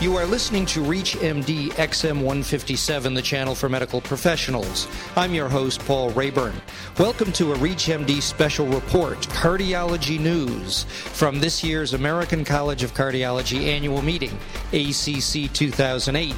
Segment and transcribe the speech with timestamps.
[0.00, 4.86] You are listening to ReachMD XM 157, the channel for medical professionals.
[5.16, 6.54] I'm your host, Paul Rayburn.
[7.00, 13.66] Welcome to a ReachMD special report, Cardiology News, from this year's American College of Cardiology
[13.66, 14.38] annual meeting,
[14.72, 16.32] ACC 2008.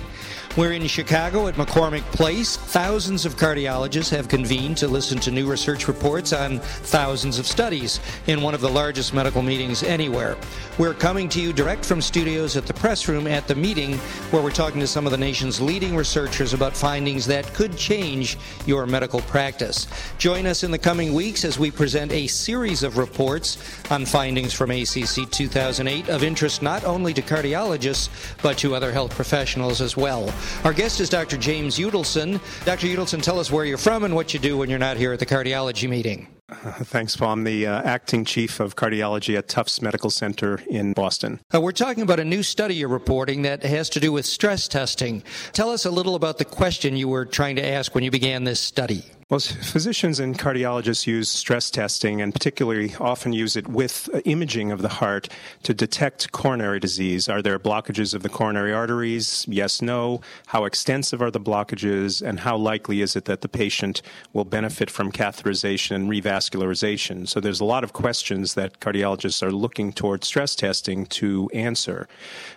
[0.56, 2.56] We're in Chicago at McCormick Place.
[2.56, 8.00] Thousands of cardiologists have convened to listen to new research reports on thousands of studies
[8.26, 10.36] in one of the largest medical meetings anywhere.
[10.76, 13.98] We're coming to you direct from studios at the press room at the meeting
[14.32, 18.36] where we're talking to some of the nation's leading researchers about findings that could change
[18.66, 19.86] your medical practice.
[20.18, 23.56] Join us in the coming weeks as we present a series of reports
[23.88, 28.08] on findings from ACC 2008 of interest not only to cardiologists
[28.42, 30.32] but to other health professionals as well.
[30.64, 31.36] Our guest is Dr.
[31.36, 32.40] James Udelson.
[32.64, 32.86] Dr.
[32.86, 35.18] Udelson, tell us where you're from and what you do when you're not here at
[35.18, 36.28] the cardiology meeting.
[36.50, 37.32] Uh, thanks, Paul.
[37.32, 41.40] I'm the uh, acting chief of cardiology at Tufts Medical Center in Boston.
[41.54, 44.66] Uh, we're talking about a new study you're reporting that has to do with stress
[44.66, 45.22] testing.
[45.52, 48.44] Tell us a little about the question you were trying to ask when you began
[48.44, 49.04] this study.
[49.30, 54.72] Well, physicians and cardiologists use stress testing and particularly often use it with uh, imaging
[54.72, 55.28] of the heart
[55.62, 57.28] to detect coronary disease.
[57.28, 59.46] Are there blockages of the coronary arteries?
[59.46, 60.20] Yes, no.
[60.46, 64.90] How extensive are the blockages and how likely is it that the patient will benefit
[64.90, 67.28] from catheterization and revascularization?
[67.28, 72.08] So there's a lot of questions that cardiologists are looking toward stress testing to answer.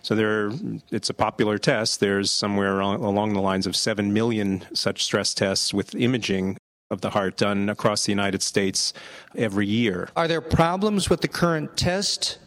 [0.02, 0.52] So there,
[0.90, 2.00] it's a popular test.
[2.00, 6.58] There's somewhere along the lines of 7 million such stress tests with imaging
[6.94, 8.94] of the heart done across the United States
[9.36, 10.08] every year.
[10.16, 12.38] Are there problems with the current test?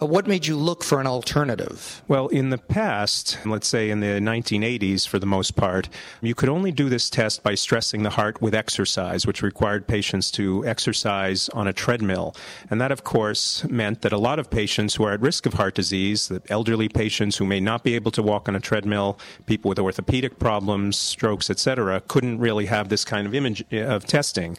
[0.00, 2.02] What made you look for an alternative?
[2.08, 5.90] Well, in the past, let's say in the 1980s for the most part,
[6.22, 10.30] you could only do this test by stressing the heart with exercise, which required patients
[10.32, 12.34] to exercise on a treadmill.
[12.70, 15.52] And that, of course, meant that a lot of patients who are at risk of
[15.52, 19.18] heart disease, the elderly patients who may not be able to walk on a treadmill,
[19.44, 24.06] people with orthopedic problems, strokes, etc., couldn't really have this kind of image uh, of
[24.06, 24.56] testing.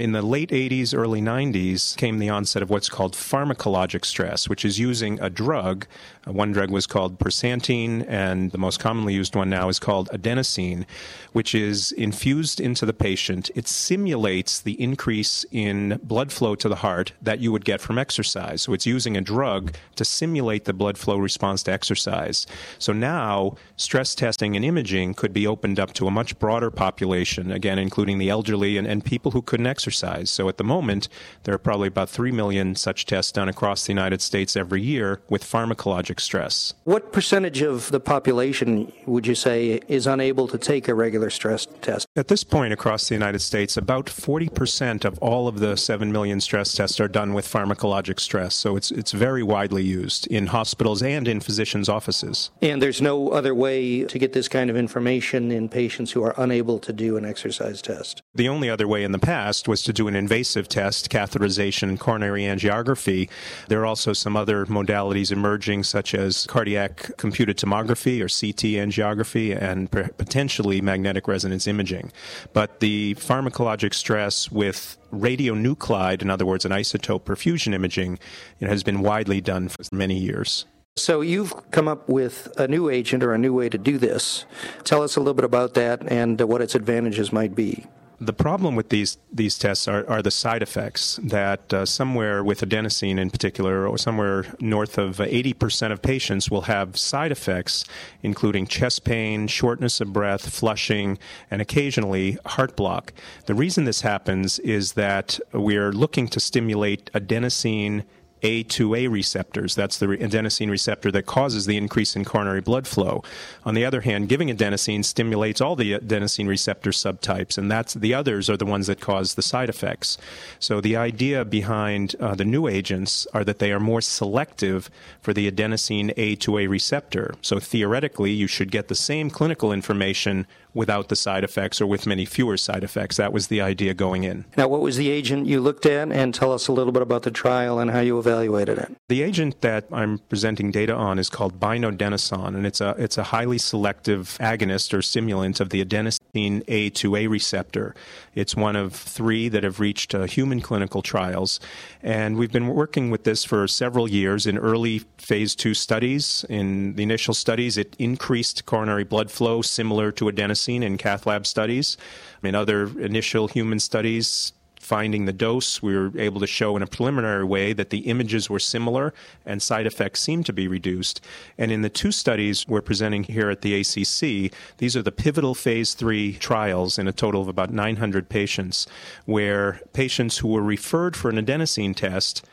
[0.00, 4.64] In the late 80s, early 90s came the onset of what's called pharmacologic stress, which
[4.64, 5.86] is using a drug.
[6.26, 10.08] Uh, one drug was called persantine, and the most commonly used one now is called
[10.12, 10.86] adenosine,
[11.32, 13.50] which is infused into the patient.
[13.54, 17.98] It simulates the increase in blood flow to the heart that you would get from
[17.98, 18.62] exercise.
[18.62, 22.46] So it's using a drug to simulate the blood flow response to exercise.
[22.78, 27.52] So now stress testing and imaging could be opened up to a much broader population,
[27.52, 30.30] again, including the elderly and, and people who couldn't exercise.
[30.30, 31.08] So at the moment,
[31.44, 35.20] there are probably about 3 million such tests done across the United States every year
[35.28, 36.74] with pharmacologic stress.
[36.84, 41.66] What percentage of the population would you say is unable to take a regular stress
[41.82, 42.06] test?
[42.16, 46.40] At this point across the United States, about 40% of all of the 7 million
[46.40, 48.54] stress tests are done with pharmacologic stress.
[48.54, 52.50] So it's, it's very widely used in hospitals and in physicians' offices.
[52.62, 56.34] And there's no other way to get this kind of information in patients who are
[56.36, 58.22] unable to do an exercise test?
[58.34, 62.42] The only other way in the past was to do an invasive test, catheterization, coronary
[62.42, 63.28] angiography.
[63.68, 69.60] There are also some other modalities emerging, such as cardiac computed tomography or CT angiography
[69.60, 72.12] and potentially magnetic resonance imaging.
[72.52, 78.18] But the pharmacologic stress with radionuclide, in other words, an isotope perfusion imaging,
[78.60, 80.66] know, has been widely done for many years.
[80.96, 84.44] So you've come up with a new agent or a new way to do this.
[84.84, 87.86] Tell us a little bit about that and what its advantages might be.
[88.22, 92.60] The problem with these these tests are, are the side effects that uh, somewhere with
[92.60, 97.86] adenosine in particular, or somewhere north of 80% of patients will have side effects,
[98.22, 101.18] including chest pain, shortness of breath, flushing,
[101.50, 103.14] and occasionally heart block.
[103.46, 108.04] The reason this happens is that we are looking to stimulate adenosine
[108.42, 109.74] a2A receptors.
[109.74, 113.22] That's the adenosine receptor that causes the increase in coronary blood flow.
[113.64, 118.14] On the other hand, giving adenosine stimulates all the adenosine receptor subtypes, and that's the
[118.14, 120.18] others are the ones that cause the side effects.
[120.58, 124.90] So the idea behind uh, the new agents are that they are more selective
[125.20, 127.34] for the adenosine A2A receptor.
[127.42, 132.06] So theoretically, you should get the same clinical information without the side effects or with
[132.06, 133.16] many fewer side effects.
[133.16, 134.44] That was the idea going in.
[134.56, 136.12] Now, what was the agent you looked at?
[136.12, 138.94] And tell us a little bit about the trial and how you evaluated it.
[139.08, 143.24] The agent that I'm presenting data on is called binodenoson, and it's a, it's a
[143.24, 147.94] highly selective agonist or stimulant of the adenosine A2A receptor.
[148.34, 151.58] It's one of three that have reached uh, human clinical trials.
[152.02, 156.44] And we've been working with this for several years in early phase two studies.
[156.48, 161.46] In the initial studies, it increased coronary blood flow similar to adenosine in cath lab
[161.46, 161.96] studies.
[162.42, 165.82] In other initial human studies, finding the dose.
[165.82, 169.12] We were able to show in a preliminary way that the images were similar
[169.46, 171.20] and side effects seemed to be reduced.
[171.58, 175.54] And in the two studies we're presenting here at the ACC, these are the pivotal
[175.54, 178.86] phase three trials in a total of about 900 patients,
[179.26, 182.44] where patients who were referred for an adenosine test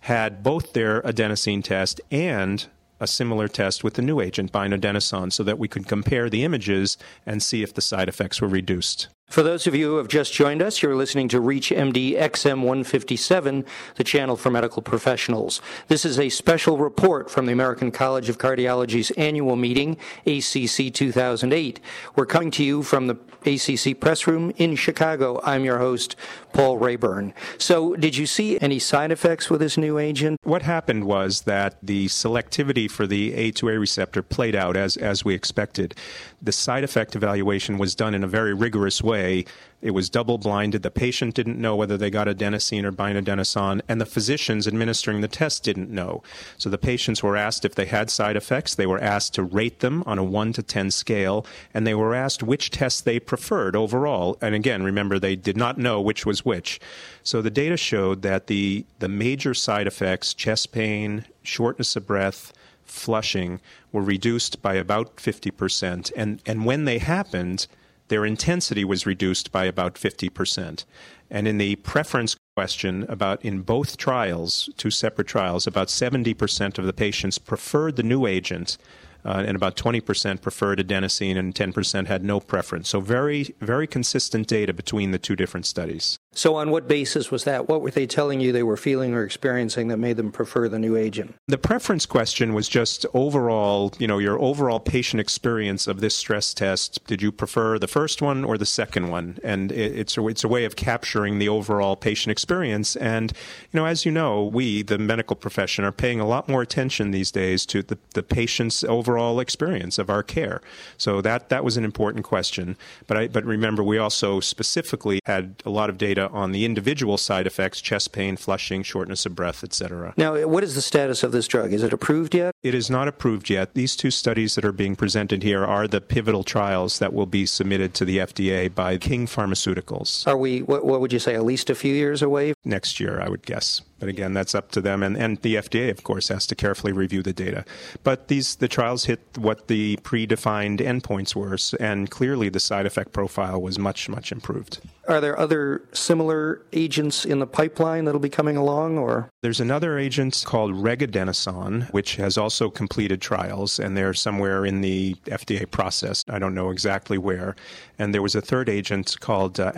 [0.00, 2.66] had both their adenosine test and
[3.00, 6.96] a similar test with the new agent, binodenoson, so that we could compare the images
[7.24, 9.08] and see if the side effects were reduced.
[9.28, 12.58] For those of you who have just joined us, you're listening to Reach MD XM
[12.58, 15.60] 157, the channel for medical professionals.
[15.88, 21.80] This is a special report from the American College of Cardiology's annual meeting, ACC 2008.
[22.14, 25.40] We're coming to you from the ACC press room in Chicago.
[25.44, 26.16] I'm your host,
[26.52, 27.34] Paul Rayburn.
[27.58, 30.38] So, did you see any side effects with this new agent?
[30.44, 35.34] What happened was that the selectivity for the A2A receptor played out as, as we
[35.34, 35.94] expected.
[36.40, 39.44] The side effect evaluation was done in a very rigorous way way.
[39.82, 40.82] It was double blinded.
[40.82, 45.28] The patient didn't know whether they got adenosine or binodenoson, and the physicians administering the
[45.28, 46.22] test didn't know.
[46.58, 48.74] So the patients were asked if they had side effects.
[48.74, 52.14] They were asked to rate them on a 1 to 10 scale, and they were
[52.14, 54.38] asked which test they preferred overall.
[54.40, 56.80] And again, remember, they did not know which was which.
[57.22, 62.52] So the data showed that the, the major side effects, chest pain, shortness of breath,
[62.84, 63.60] flushing,
[63.92, 66.12] were reduced by about 50%.
[66.16, 67.66] And, and when they happened,
[68.08, 70.84] their intensity was reduced by about 50%.
[71.30, 76.86] And in the preference question about in both trials, two separate trials, about 70% of
[76.86, 78.78] the patients preferred the new agent
[79.26, 82.88] uh, and about 20% preferred adenosine and 10% had no preference.
[82.88, 86.18] So very, very consistent data between the two different studies.
[86.36, 87.66] So, on what basis was that?
[87.66, 90.78] What were they telling you they were feeling or experiencing that made them prefer the
[90.78, 91.34] new agent?
[91.48, 96.52] The preference question was just overall, you know, your overall patient experience of this stress
[96.52, 97.02] test.
[97.06, 99.38] Did you prefer the first one or the second one?
[99.42, 102.96] And it's a, it's a way of capturing the overall patient experience.
[102.96, 103.32] And,
[103.72, 107.12] you know, as you know, we, the medical profession, are paying a lot more attention
[107.12, 110.60] these days to the, the patient's overall experience of our care.
[110.96, 112.76] So that, that was an important question.
[113.06, 117.18] But, I, but remember, we also specifically had a lot of data on the individual
[117.18, 120.14] side effects chest pain, flushing, shortness of breath, etc.
[120.16, 121.72] Now, what is the status of this drug?
[121.72, 122.54] Is it approved yet?
[122.66, 123.74] It is not approved yet.
[123.74, 127.46] These two studies that are being presented here are the pivotal trials that will be
[127.46, 130.26] submitted to the FDA by King Pharmaceuticals.
[130.26, 132.54] Are we, what, what would you say, at least a few years away?
[132.64, 133.82] Next year, I would guess.
[133.98, 136.92] But again, that's up to them, and, and the FDA, of course, has to carefully
[136.92, 137.64] review the data.
[138.02, 143.12] But these the trials hit what the predefined endpoints were, and clearly the side effect
[143.12, 144.80] profile was much, much improved.
[145.08, 149.98] Are there other similar agents in the pipeline that'll be coming along, or there's another
[149.98, 156.24] agent called regadenoson, which has also completed trials, and they're somewhere in the FDA process.
[156.28, 157.54] I don't know exactly where.
[157.98, 159.72] And there was a third agent called uh,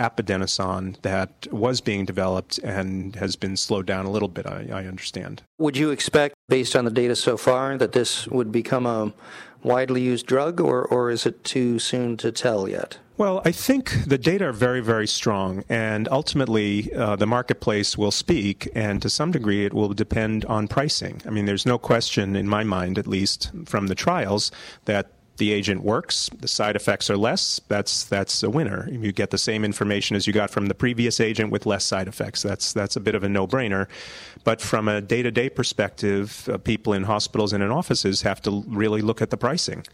[1.02, 5.42] that was being developed and has been slowed down a little bit, I, I understand.
[5.58, 9.12] Would you expect, based on the data so far, that this would become a
[9.68, 12.98] widely used drug, or, or is it too soon to tell yet?
[13.18, 18.12] Well, I think the data are very, very strong, and ultimately uh, the marketplace will
[18.12, 21.20] speak, and to some degree it will depend on pricing.
[21.26, 24.52] I mean, there's no question, in my mind at least, from the trials,
[24.84, 28.88] that the agent works, the side effects are less, that's that's a winner.
[28.90, 32.08] You get the same information as you got from the previous agent with less side
[32.08, 32.43] effects.
[32.43, 33.87] That's that's a bit of a no-brainer.
[34.44, 39.02] But from a day-to-day perspective, uh, people in hospitals and in offices have to really
[39.02, 39.85] look at the pricing.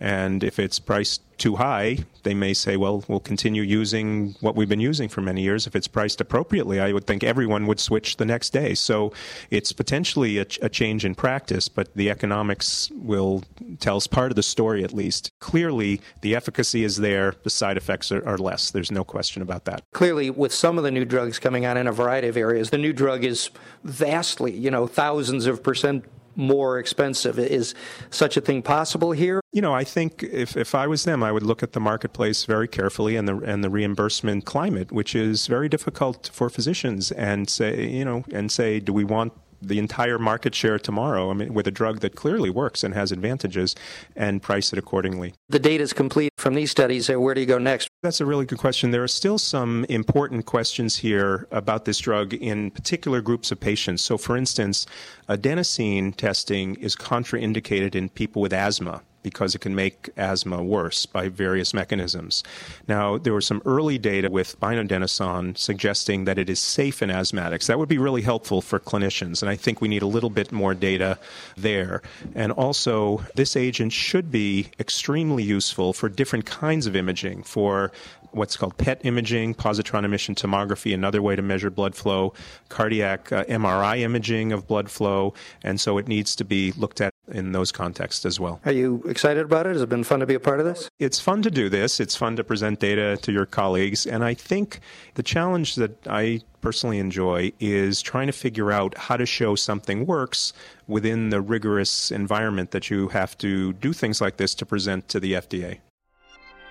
[0.00, 4.68] And if it's priced too high, they may say, well, we'll continue using what we've
[4.68, 5.66] been using for many years.
[5.66, 8.74] If it's priced appropriately, I would think everyone would switch the next day.
[8.74, 9.12] So
[9.50, 13.44] it's potentially a, ch- a change in practice, but the economics will
[13.80, 15.30] tell us part of the story at least.
[15.40, 18.70] Clearly, the efficacy is there, the side effects are, are less.
[18.70, 19.82] There's no question about that.
[19.92, 22.78] Clearly, with some of the new drugs coming out in a variety of areas, the
[22.78, 23.50] new drug is
[23.82, 26.04] vastly, you know, thousands of percent
[26.36, 27.38] more expensive.
[27.38, 27.74] Is
[28.10, 29.40] such a thing possible here?
[29.52, 32.44] You know, I think if, if I was them, I would look at the marketplace
[32.44, 37.48] very carefully and the and the reimbursement climate, which is very difficult for physicians, and
[37.48, 39.32] say you know and say, do we want
[39.68, 41.30] the entire market share tomorrow.
[41.30, 43.74] I mean, with a drug that clearly works and has advantages,
[44.16, 45.34] and price it accordingly.
[45.48, 47.08] The data is complete from these studies.
[47.08, 47.88] Where do you go next?
[48.02, 48.90] That's a really good question.
[48.90, 54.02] There are still some important questions here about this drug in particular groups of patients.
[54.02, 54.86] So, for instance,
[55.28, 61.28] adenosine testing is contraindicated in people with asthma because it can make asthma worse by
[61.28, 62.44] various mechanisms.
[62.86, 67.66] Now, there was some early data with binodenoson suggesting that it is safe in asthmatics.
[67.66, 70.52] That would be really helpful for clinicians, and I think we need a little bit
[70.52, 71.18] more data
[71.56, 72.02] there.
[72.36, 77.90] And also, this agent should be extremely useful for different kinds of imaging, for
[78.34, 82.34] what's called PET imaging, positron emission tomography, another way to measure blood flow,
[82.68, 87.13] cardiac uh, MRI imaging of blood flow, and so it needs to be looked at
[87.28, 88.60] in those contexts as well.
[88.64, 89.72] Are you excited about it?
[89.72, 90.88] Has it been fun to be a part of this?
[90.98, 92.00] It's fun to do this.
[92.00, 94.06] It's fun to present data to your colleagues.
[94.06, 94.80] And I think
[95.14, 100.06] the challenge that I personally enjoy is trying to figure out how to show something
[100.06, 100.52] works
[100.86, 105.20] within the rigorous environment that you have to do things like this to present to
[105.20, 105.78] the FDA.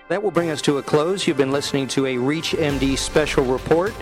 [0.08, 1.26] That will bring us to a close.
[1.26, 3.94] You've been listening to a ReachMD special report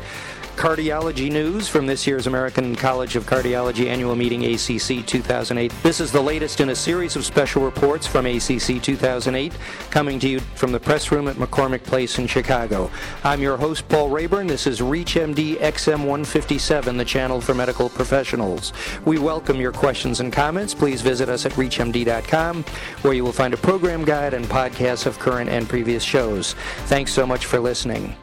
[0.56, 5.72] cardiology news from this year's American College of Cardiology annual meeting, ACC 2008.
[5.82, 9.52] This is the latest in a series of special reports from ACC 2008,
[9.90, 12.90] coming to you from the press room at McCormick Place in Chicago.
[13.24, 14.46] I'm your host, Paul Rayburn.
[14.46, 18.72] This is ReachMD XM157, the channel for medical professionals.
[19.04, 20.74] We welcome your questions and comments.
[20.74, 22.64] Please visit us at ReachMD.com,
[23.02, 26.54] where you will find a program guide and podcasts of current and previous shows.
[26.86, 28.16] Thanks so much for listening.